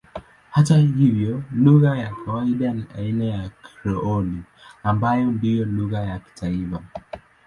[0.49, 4.43] Hata hivyo lugha ya kawaida ni aina ya Krioli
[4.83, 6.83] ambayo ndiyo lugha ya taifa.